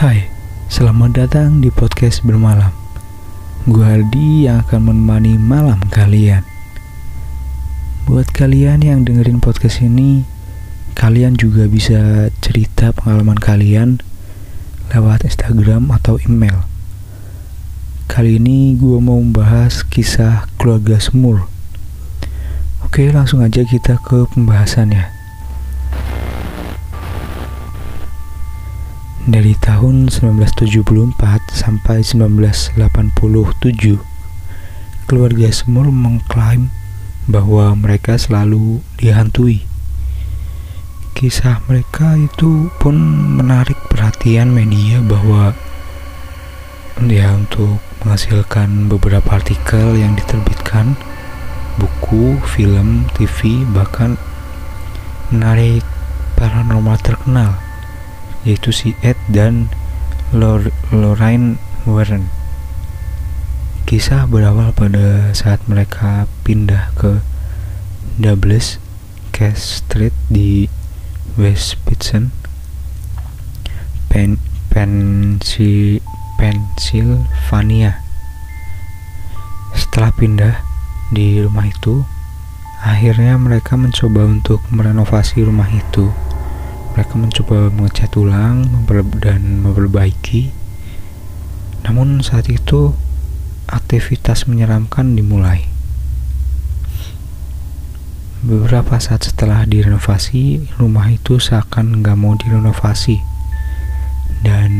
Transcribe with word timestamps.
Hai, 0.00 0.32
selamat 0.72 1.12
datang 1.12 1.60
di 1.60 1.68
podcast 1.68 2.24
bermalam. 2.24 2.72
Gue 3.68 3.84
Aldi 3.84 4.48
yang 4.48 4.64
akan 4.64 4.88
menemani 4.88 5.36
malam 5.36 5.76
kalian. 5.92 6.40
Buat 8.08 8.32
kalian 8.32 8.80
yang 8.80 9.04
dengerin 9.04 9.44
podcast 9.44 9.84
ini, 9.84 10.24
kalian 10.96 11.36
juga 11.36 11.68
bisa 11.68 12.32
cerita 12.40 12.96
pengalaman 12.96 13.36
kalian 13.36 14.00
lewat 14.88 15.28
Instagram 15.28 15.92
atau 15.92 16.16
email. 16.24 16.64
Kali 18.08 18.40
ini 18.40 18.80
gue 18.80 19.04
mau 19.04 19.20
membahas 19.20 19.84
kisah 19.84 20.48
keluarga 20.56 20.96
Semul. 20.96 21.44
Oke, 22.88 23.04
langsung 23.12 23.44
aja 23.44 23.60
kita 23.68 24.00
ke 24.00 24.24
pembahasannya. 24.32 25.19
Dari 29.30 29.54
tahun 29.54 30.10
1974 30.10 30.90
sampai 31.54 32.02
1987, 32.02 32.74
keluarga 35.06 35.48
Semul 35.54 35.94
mengklaim 35.94 36.74
bahwa 37.30 37.78
mereka 37.78 38.18
selalu 38.18 38.82
dihantui. 38.98 39.62
Kisah 41.14 41.62
mereka 41.70 42.18
itu 42.18 42.74
pun 42.82 42.98
menarik 43.38 43.78
perhatian 43.86 44.50
media 44.50 44.98
bahwa 44.98 45.54
ya 46.98 47.30
untuk 47.30 47.78
menghasilkan 48.02 48.90
beberapa 48.90 49.38
artikel 49.38 49.94
yang 49.94 50.18
diterbitkan, 50.18 50.98
buku, 51.78 52.34
film, 52.50 53.06
TV, 53.14 53.62
bahkan 53.70 54.18
menarik 55.30 55.86
paranormal 56.34 56.98
terkenal 56.98 57.69
yaitu 58.44 58.72
si 58.72 58.96
Ed 59.04 59.18
dan 59.28 59.68
Lor 60.32 60.70
Lorraine 60.94 61.58
Warren. 61.84 62.30
Kisah 63.84 64.30
berawal 64.30 64.70
pada 64.70 65.34
saat 65.34 65.58
mereka 65.66 66.30
pindah 66.46 66.94
ke 66.94 67.18
Douglas 68.22 68.78
Cass 69.34 69.82
Street 69.82 70.14
di 70.30 70.70
West 71.34 71.74
Pittston, 71.82 72.30
Pen 74.06 74.38
Pensi 74.70 75.98
Pennsylvania. 76.38 77.98
Setelah 79.74 80.14
pindah 80.14 80.54
di 81.10 81.42
rumah 81.42 81.66
itu, 81.66 82.06
akhirnya 82.86 83.34
mereka 83.34 83.74
mencoba 83.74 84.22
untuk 84.30 84.62
merenovasi 84.70 85.42
rumah 85.42 85.66
itu 85.66 86.29
mereka 87.00 87.16
mencoba 87.16 87.72
mengecat 87.72 88.12
ulang 88.20 88.68
dan 89.24 89.64
memperbaiki. 89.64 90.52
Namun 91.88 92.20
saat 92.20 92.52
itu 92.52 92.92
aktivitas 93.72 94.44
menyeramkan 94.44 95.16
dimulai. 95.16 95.64
Beberapa 98.44 99.00
saat 99.00 99.24
setelah 99.24 99.64
direnovasi 99.64 100.76
rumah 100.76 101.08
itu 101.08 101.40
seakan 101.40 102.04
nggak 102.04 102.20
mau 102.20 102.36
direnovasi. 102.36 103.16
Dan 104.44 104.72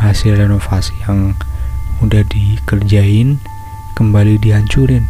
hasil 0.00 0.40
renovasi 0.40 0.96
yang 1.04 1.36
udah 2.00 2.24
dikerjain 2.24 3.36
kembali 4.00 4.40
dihancurin. 4.40 5.04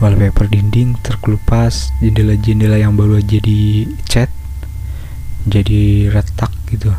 Wallpaper 0.00 0.48
dinding 0.48 0.96
terkelupas 1.04 1.92
jendela-jendela 2.00 2.80
yang 2.80 2.96
baru 2.96 3.20
aja 3.20 3.36
dicat 3.36 4.39
jadi 5.48 6.12
retak 6.12 6.52
gitu. 6.68 6.92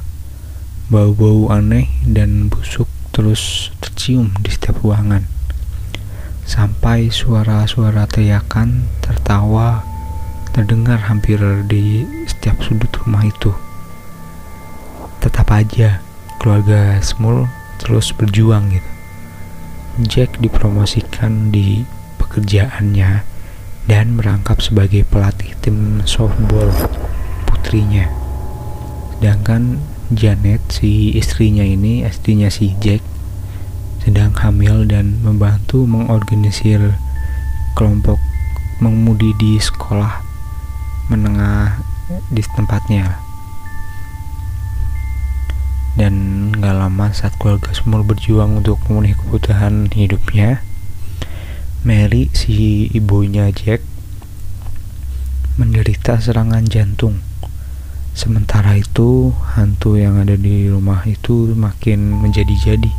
Bau-bau 0.90 1.54
aneh 1.54 1.88
dan 2.04 2.50
busuk 2.50 2.90
terus 3.14 3.70
tercium 3.84 4.34
di 4.42 4.50
setiap 4.50 4.82
ruangan. 4.82 5.28
Sampai 6.48 7.14
suara-suara 7.14 8.10
teriakan 8.10 8.88
tertawa 9.00 9.86
terdengar 10.52 11.00
hampir 11.08 11.40
di 11.70 12.04
setiap 12.28 12.60
sudut 12.66 12.92
rumah 13.04 13.24
itu. 13.24 13.54
Tetap 15.22 15.48
aja 15.54 16.02
keluarga 16.42 16.98
Small 17.00 17.46
terus 17.80 18.12
berjuang 18.12 18.74
gitu. 18.74 18.92
Jack 20.02 20.42
dipromosikan 20.42 21.54
di 21.54 21.86
pekerjaannya 22.18 23.28
dan 23.86 24.06
merangkap 24.18 24.60
sebagai 24.64 25.04
pelatih 25.08 25.52
tim 25.62 26.00
softball 26.08 26.72
putrinya 27.44 28.21
sedangkan 29.42 29.82
Janet 30.14 30.62
si 30.70 31.18
istrinya 31.18 31.66
ini 31.66 32.06
istrinya 32.06 32.46
si 32.54 32.78
Jack 32.78 33.02
sedang 34.06 34.38
hamil 34.38 34.86
dan 34.86 35.18
membantu 35.26 35.82
mengorganisir 35.90 36.94
kelompok 37.74 38.22
mengemudi 38.78 39.34
di 39.42 39.58
sekolah 39.58 40.22
menengah 41.10 41.82
di 42.30 42.46
tempatnya. 42.54 43.18
Dan 45.98 46.54
gak 46.62 46.78
lama 46.78 47.10
saat 47.10 47.34
keluarga 47.42 47.74
semua 47.74 48.06
berjuang 48.06 48.62
untuk 48.62 48.78
memenuhi 48.86 49.18
kebutuhan 49.18 49.90
hidupnya 49.90 50.62
Mary 51.82 52.30
si 52.38 52.94
ibunya 52.94 53.50
Jack 53.50 53.82
menderita 55.58 56.22
serangan 56.22 56.62
jantung 56.70 57.31
Sementara 58.12 58.76
itu, 58.76 59.32
hantu 59.56 59.96
yang 59.96 60.20
ada 60.20 60.36
di 60.36 60.68
rumah 60.68 61.02
itu 61.08 61.52
makin 61.56 62.22
menjadi-jadi. 62.22 62.92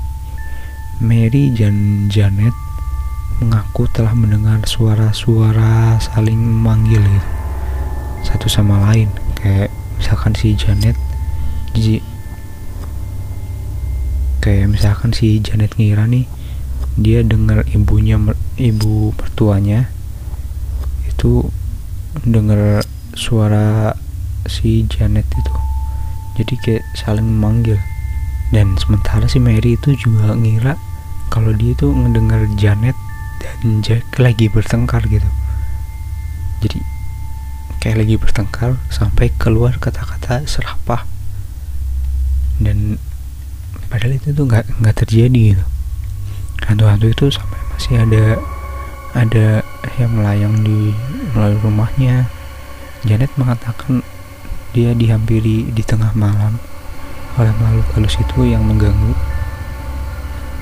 Mary 1.03 1.53
dan 1.53 2.09
Janet 2.09 2.55
mengaku 3.43 3.91
telah 3.91 4.15
mendengar 4.15 4.63
suara-suara 4.65 5.99
saling 5.99 6.39
memanggil 6.39 7.03
gitu. 7.03 7.31
Satu 8.23 8.47
sama 8.47 8.79
lain, 8.91 9.11
kayak 9.37 9.69
misalkan 9.99 10.33
si 10.39 10.55
Janet 10.55 10.95
Ji, 11.75 11.99
kayak 14.43 14.75
misalkan 14.75 15.15
si 15.15 15.39
Janet 15.39 15.79
ngira 15.79 16.05
nih 16.11 16.27
dia 16.99 17.25
dengar 17.25 17.65
ibunya 17.73 18.21
ibu 18.61 19.15
mertuanya 19.17 19.89
itu 21.09 21.47
dengar 22.27 22.85
suara 23.17 23.97
si 24.53 24.85
Janet 24.93 25.25
itu. 25.33 25.55
Jadi 26.37 26.55
kayak 26.61 26.85
saling 26.93 27.25
memanggil. 27.25 27.81
Dan 28.53 28.77
sementara 28.77 29.25
si 29.25 29.41
Mary 29.41 29.81
itu 29.81 29.97
juga 29.97 30.37
ngira 30.37 30.77
kalau 31.33 31.57
dia 31.57 31.73
itu 31.73 31.89
ngedengar 31.89 32.45
Janet 32.61 32.93
dan 33.41 33.81
Jack 33.81 34.05
lagi 34.21 34.53
bertengkar 34.53 35.09
gitu. 35.09 35.25
Jadi 36.61 36.85
kayak 37.81 38.05
lagi 38.05 38.15
bertengkar 38.21 38.77
sampai 38.93 39.33
keluar 39.41 39.81
kata-kata 39.81 40.45
serapah. 40.45 41.09
Dan 42.61 43.01
padahal 43.89 44.21
itu 44.21 44.37
tuh 44.37 44.45
nggak 44.45 44.85
nggak 44.85 44.97
terjadi 45.01 45.57
gitu. 45.57 45.65
Hantu-hantu 46.69 47.09
itu 47.09 47.25
sampai 47.33 47.59
masih 47.73 47.95
ada 48.05 48.25
ada 49.17 49.47
yang 49.97 50.13
melayang 50.13 50.55
di 50.61 50.93
melalui 51.33 51.59
rumahnya. 51.65 52.29
Janet 53.03 53.33
mengatakan 53.35 54.05
dia 54.73 54.97
dihampiri 54.97 55.69
di 55.69 55.83
tengah 55.85 56.17
malam 56.17 56.57
oleh 57.37 57.53
makhluk 57.61 57.89
halus 57.97 58.17
itu 58.21 58.45
yang 58.45 58.65
mengganggu 58.65 59.13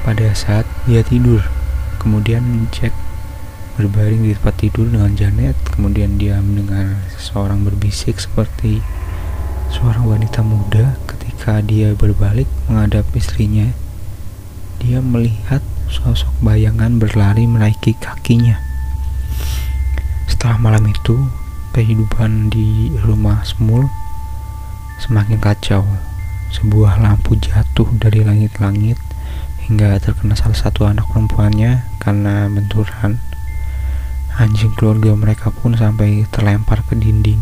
pada 0.02 0.30
saat 0.34 0.66
dia 0.86 1.02
tidur. 1.02 1.42
Kemudian 2.02 2.66
Jack 2.74 2.94
berbaring 3.78 4.26
di 4.26 4.32
tempat 4.34 4.54
tidur 4.58 4.86
dengan 4.90 5.14
Janet. 5.14 5.54
Kemudian 5.70 6.18
dia 6.18 6.42
mendengar 6.42 6.98
seseorang 7.14 7.62
berbisik 7.62 8.18
seperti 8.18 8.82
seorang 9.70 10.06
wanita 10.06 10.42
muda 10.42 10.98
ketika 11.06 11.62
dia 11.62 11.94
berbalik 11.94 12.50
menghadap 12.66 13.06
istrinya. 13.14 13.70
Dia 14.80 14.98
melihat 15.04 15.60
sosok 15.86 16.32
bayangan 16.40 16.98
berlari 16.98 17.44
menaiki 17.44 17.94
kakinya. 17.98 18.56
Setelah 20.30 20.56
malam 20.56 20.88
itu, 20.88 21.28
kehidupan 21.76 22.48
di 22.48 22.90
rumah 23.04 23.44
Smul 23.44 23.99
semakin 25.00 25.40
kacau. 25.40 25.82
Sebuah 26.52 27.00
lampu 27.00 27.40
jatuh 27.40 27.88
dari 27.96 28.20
langit-langit 28.20 29.00
hingga 29.64 29.96
terkena 29.96 30.36
salah 30.36 30.58
satu 30.58 30.84
anak 30.84 31.08
perempuannya 31.08 31.88
karena 31.96 32.52
benturan. 32.52 33.16
Anjing 34.36 34.76
keluarga 34.76 35.16
mereka 35.16 35.48
pun 35.48 35.72
sampai 35.72 36.28
terlempar 36.28 36.84
ke 36.84 36.98
dinding. 37.00 37.40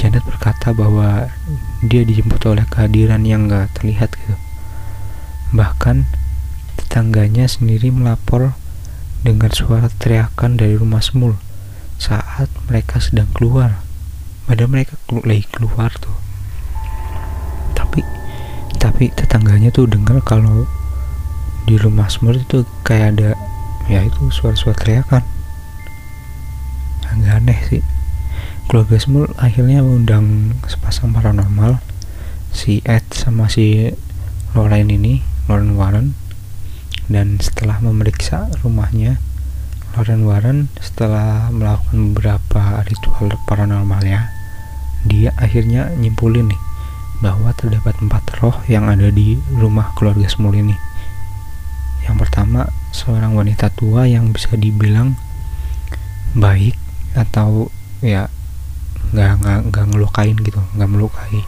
Janet 0.00 0.24
berkata 0.24 0.72
bahwa 0.72 1.28
dia 1.84 2.02
dijemput 2.02 2.40
oleh 2.48 2.64
kehadiran 2.64 3.22
yang 3.28 3.52
gak 3.52 3.70
terlihat 3.76 4.16
gitu. 4.16 4.36
Bahkan 5.52 6.08
tetangganya 6.80 7.44
sendiri 7.44 7.92
melapor 7.92 8.56
dengan 9.20 9.52
suara 9.52 9.92
teriakan 9.92 10.56
dari 10.56 10.74
rumah 10.74 11.04
Smul 11.04 11.36
saat 12.00 12.48
mereka 12.66 12.98
sedang 12.98 13.28
keluar. 13.36 13.84
Padahal 14.48 14.72
mereka 14.72 14.98
lagi 15.22 15.46
keluar 15.52 15.94
tuh 16.00 16.31
tapi 18.82 19.14
tetangganya 19.14 19.70
tuh 19.70 19.86
dengar 19.86 20.18
kalau 20.26 20.66
di 21.70 21.78
rumah 21.78 22.10
Smur 22.10 22.34
itu 22.34 22.66
kayak 22.82 23.14
ada 23.14 23.38
ya 23.86 24.02
itu 24.02 24.26
suara-suara 24.34 24.74
teriakan. 24.74 25.22
Agak 27.06 27.38
aneh 27.38 27.60
sih. 27.70 27.82
Keluarga 28.66 28.98
Smur 28.98 29.30
akhirnya 29.38 29.86
mengundang 29.86 30.58
sepasang 30.66 31.14
paranormal 31.14 31.78
si 32.50 32.82
Ed 32.82 33.06
sama 33.14 33.46
si 33.46 33.94
Lauren 34.58 34.90
ini 34.90 35.22
Lauren 35.46 35.78
Warren. 35.78 36.08
Dan 37.06 37.38
setelah 37.38 37.78
memeriksa 37.78 38.50
rumahnya 38.66 39.22
Lauren 39.94 40.26
Warren 40.26 40.58
setelah 40.82 41.54
melakukan 41.54 42.10
beberapa 42.10 42.82
ritual 42.82 43.30
paranormalnya 43.46 44.26
dia 45.06 45.34
akhirnya 45.38 45.90
nyimpulin 45.98 46.50
nih 46.50 46.71
bahwa 47.22 47.54
terdapat 47.54 47.94
empat 48.02 48.42
roh 48.42 48.58
yang 48.66 48.90
ada 48.90 49.08
di 49.14 49.38
rumah 49.54 49.94
keluarga 49.94 50.26
Smul 50.26 50.58
ini. 50.58 50.74
Yang 52.02 52.26
pertama 52.26 52.66
seorang 52.90 53.38
wanita 53.38 53.70
tua 53.70 54.10
yang 54.10 54.34
bisa 54.34 54.58
dibilang 54.58 55.14
baik 56.34 56.74
atau 57.14 57.70
ya 58.02 58.26
nggak 59.14 59.32
nggak 59.38 59.58
nggak 59.70 59.84
ngelukain 59.94 60.36
gitu 60.42 60.58
nggak 60.74 60.90
melukai. 60.90 61.46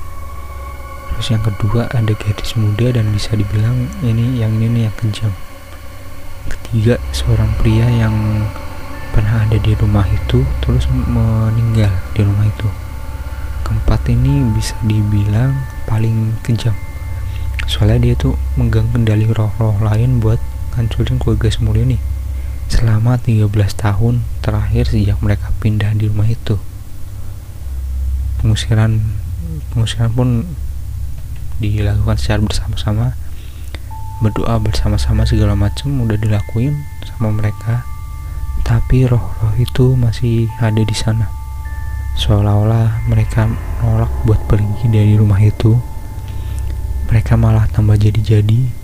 Terus 1.14 1.26
yang 1.34 1.42
kedua 1.42 1.90
ada 1.90 2.12
gadis 2.14 2.54
muda 2.54 2.94
dan 2.94 3.10
bisa 3.10 3.34
dibilang 3.34 3.90
ini 4.06 4.38
yang 4.38 4.54
ini 4.62 4.66
nih 4.70 4.82
yang 4.86 4.96
kejam. 4.96 5.34
Ketiga 6.46 7.02
seorang 7.10 7.50
pria 7.58 7.90
yang 7.90 8.14
pernah 9.10 9.42
ada 9.42 9.58
di 9.58 9.74
rumah 9.78 10.06
itu 10.06 10.42
terus 10.62 10.86
meninggal 10.90 11.90
di 12.14 12.22
rumah 12.26 12.46
itu 12.46 12.66
keempat 13.62 13.84
ini 14.08 14.44
bisa 14.52 14.76
dibilang 14.84 15.56
paling 15.88 16.36
kejam. 16.44 16.76
Soalnya 17.64 18.10
dia 18.10 18.14
tuh 18.18 18.36
megang 18.60 18.90
kendali 18.92 19.24
roh-roh 19.30 19.80
lain 19.80 20.20
buat 20.20 20.36
ngancurin 20.76 21.16
keluarga 21.16 21.48
semula 21.48 21.80
ini 21.80 21.96
selama 22.68 23.20
13 23.20 23.48
tahun 23.76 24.24
terakhir 24.40 24.90
sejak 24.90 25.20
mereka 25.22 25.52
pindah 25.62 25.92
di 25.96 26.10
rumah 26.10 26.28
itu. 26.28 26.60
Pengusiran 28.40 29.00
pengusiran 29.72 30.10
pun 30.12 30.28
dilakukan 31.62 32.16
secara 32.18 32.40
bersama-sama. 32.42 33.06
Berdoa 34.20 34.60
bersama-sama 34.62 35.26
segala 35.26 35.56
macam 35.58 36.02
udah 36.02 36.18
dilakuin 36.18 36.76
sama 37.08 37.32
mereka. 37.32 37.86
Tapi 38.64 39.08
roh-roh 39.08 39.54
itu 39.60 39.96
masih 39.96 40.48
ada 40.60 40.80
di 40.80 40.96
sana 40.96 41.43
seolah-olah 42.14 43.06
mereka 43.10 43.50
menolak 43.82 44.10
buat 44.24 44.40
pergi 44.46 44.86
dari 44.90 45.18
rumah 45.18 45.42
itu. 45.42 45.76
Mereka 47.10 47.34
malah 47.36 47.66
tambah 47.70 47.98
jadi-jadi. 47.98 48.82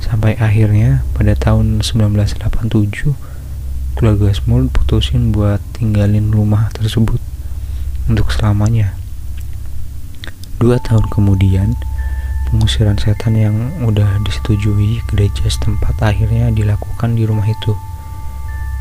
Sampai 0.00 0.38
akhirnya 0.38 1.02
pada 1.16 1.34
tahun 1.34 1.82
1987 1.82 3.16
keluarga 3.96 4.28
Small 4.36 4.68
putusin 4.68 5.32
buat 5.32 5.58
tinggalin 5.72 6.28
rumah 6.30 6.68
tersebut 6.76 7.16
untuk 8.06 8.28
selamanya. 8.28 8.92
Dua 10.60 10.76
tahun 10.78 11.08
kemudian 11.08 11.74
pengusiran 12.52 13.00
setan 13.00 13.34
yang 13.34 13.56
udah 13.82 14.20
disetujui 14.22 15.02
gereja 15.10 15.48
setempat 15.48 15.98
akhirnya 16.04 16.52
dilakukan 16.52 17.18
di 17.18 17.26
rumah 17.26 17.48
itu. 17.48 17.74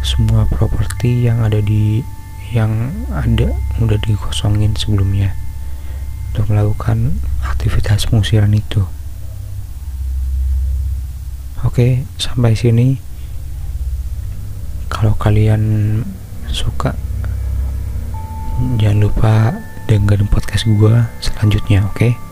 Semua 0.06 0.46
properti 0.46 1.26
yang 1.26 1.42
ada 1.42 1.58
di 1.64 2.06
yang 2.52 2.92
ada 3.10 3.56
udah 3.82 3.98
dikosongin 4.04 4.76
sebelumnya 4.78 5.34
untuk 6.36 6.52
melakukan 6.52 7.16
aktivitas 7.48 8.12
pengusiran 8.12 8.52
itu. 8.52 8.84
Oke, 11.64 12.04
sampai 12.20 12.54
sini. 12.54 13.00
Kalau 14.92 15.18
kalian 15.18 16.04
suka, 16.52 16.94
jangan 18.80 19.00
lupa 19.02 19.34
dengerin 19.90 20.30
podcast 20.30 20.68
gua 20.68 21.10
selanjutnya, 21.20 21.84
oke? 21.90 22.25